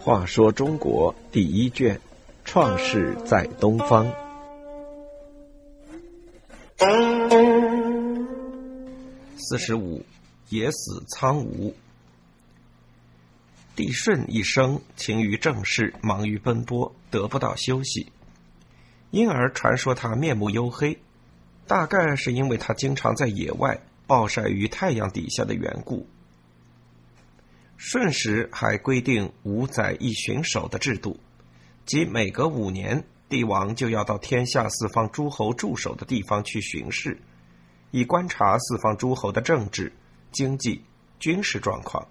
[0.00, 2.00] 话说中国第一卷，
[2.44, 4.10] 创世在东方。
[9.36, 10.02] 四十五，
[10.48, 11.74] 野死苍梧。
[13.76, 18.10] 帝舜一生勤于政事，忙于奔波，得不到休息，
[19.10, 20.98] 因而传说他面目黝黑，
[21.66, 23.78] 大概是因为他经常在野外
[24.08, 26.08] 暴晒于太阳底下的缘故。
[27.76, 31.20] 舜时还规定五载一巡守的制度，
[31.86, 37.20] 即每隔五年，帝王就要到天下四方诸侯驻守的地方去巡视，
[37.92, 39.92] 以观察四方诸侯的政治、
[40.32, 40.82] 经济、
[41.20, 42.08] 军事状况，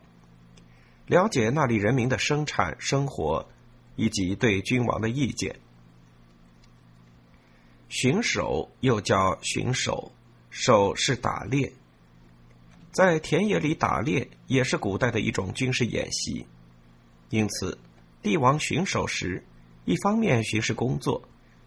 [1.07, 3.49] 了解那里人民的生产生活，
[3.97, 5.59] 以及对君王的意见。
[7.89, 10.13] 巡守又叫巡守，
[10.49, 11.73] 守是打猎。
[12.97, 16.47] 在田野里打猎也是古代的一种军事演习，
[17.29, 17.77] 因此，
[18.23, 19.45] 帝王巡守时，
[19.85, 21.21] 一方面巡视工作，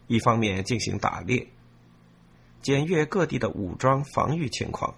[0.08, 1.46] 一方面进行打猎，
[2.60, 4.92] 检阅各地的武装防御情况。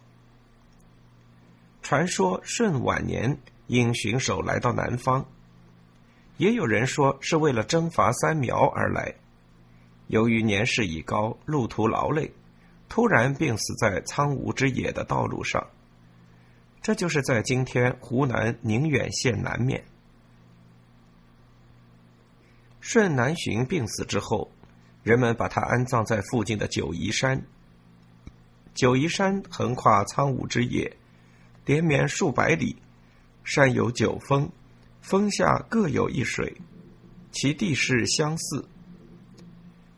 [1.82, 5.26] 传说舜晚年因巡守来到南方，
[6.38, 9.16] 也有人说是为了征伐三苗而来，
[10.06, 12.32] 由于年事已高，路途劳累，
[12.88, 15.62] 突然病死在苍梧之野的道路上。
[16.82, 19.84] 这就是在今天湖南宁远县南面。
[22.80, 24.50] 舜南巡病死之后，
[25.04, 27.40] 人们把他安葬在附近的九嶷山。
[28.74, 30.96] 九嶷山横跨苍梧之野，
[31.64, 32.74] 连绵数百里，
[33.44, 34.50] 山有九峰，
[35.00, 36.52] 峰下各有一水，
[37.30, 38.68] 其地势相似。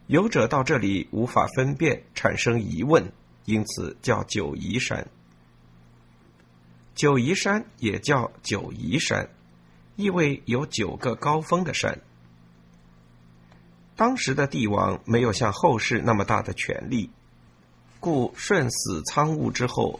[0.08, 3.10] 游者到这里无法分辨，产生疑问，
[3.46, 5.08] 因此叫九嶷山。
[6.94, 9.28] 九嶷山也叫九嶷山，
[9.96, 12.00] 意味有九个高峰的山。
[13.96, 17.10] 当时的帝王没有像后世那么大的权力，
[17.98, 19.98] 故舜死苍梧之后，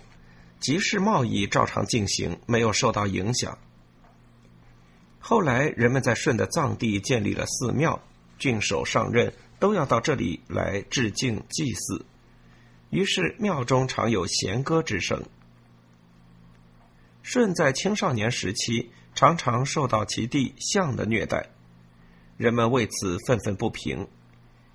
[0.61, 3.59] 集市贸易照常进行，没有受到影响。
[5.19, 8.01] 后来人们在舜的葬地建立了寺庙，
[8.39, 12.05] 郡守上任都要到这里来致敬祭祀，
[12.91, 15.25] 于是庙中常有弦歌之声。
[17.25, 21.49] 舜在青少年时期常常受到其弟象的虐待，
[22.37, 24.07] 人们为此愤愤不平，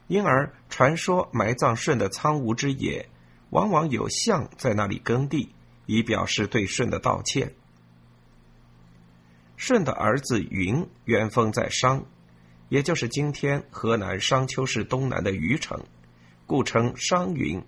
[0.08, 3.08] 因而传说埋葬舜的苍梧之野，
[3.52, 5.54] 往往有象在那里耕地，
[5.86, 7.54] 以表示对舜的道歉。
[9.56, 12.04] 舜的儿子云原封在商，
[12.70, 15.86] 也就是今天河南商丘市东南的虞城，
[16.48, 17.64] 故称商云。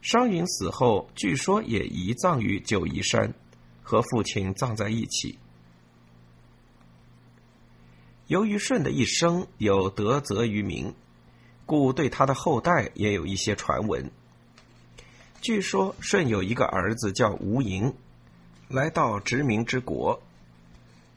[0.00, 3.34] 商云死后，据说也移葬于九嶷山，
[3.82, 5.38] 和父亲葬在一起。
[8.26, 10.94] 由于舜的一生有德泽于民，
[11.66, 14.10] 故对他的后代也有一些传闻。
[15.42, 17.92] 据说舜有一个儿子叫吴嬴，
[18.68, 20.22] 来到殖民之国。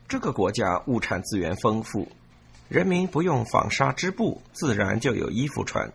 [0.09, 2.11] 这个国家物产资源丰富，
[2.67, 5.88] 人民不用纺纱织布，自然就有衣服穿；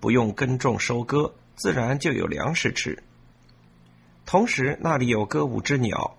[0.00, 1.34] 不用耕种收割。
[1.56, 3.02] 自然就有粮食吃。
[4.26, 6.16] 同时，那里有歌舞之鸟，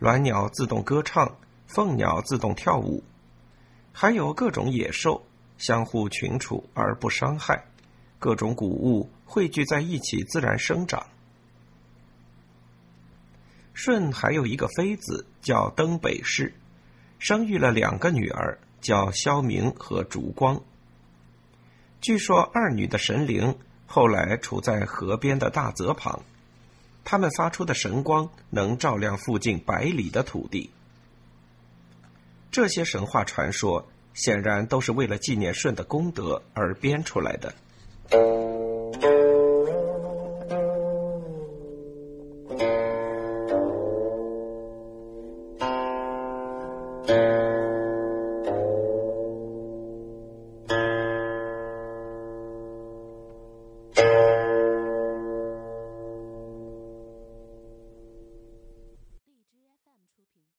[0.00, 1.36] 鸾鸟自动歌唱，
[1.66, 3.04] 凤鸟自动跳舞，
[3.92, 5.26] 还有各种野兽
[5.58, 7.64] 相互群处而不伤害，
[8.18, 11.06] 各种谷物汇聚在一起自然生长。
[13.74, 16.54] 舜还有一个妃子叫登北氏，
[17.18, 20.60] 生育了两个女儿，叫萧明和烛光。
[22.00, 23.56] 据说二女的神灵。
[23.88, 26.22] 后来处在河边的大泽旁。
[27.10, 30.70] 他们发出的神光能照亮附近百里的土地。
[32.50, 37.54] 这些神话传说显然都是为了纪念舜的功德而编出来的。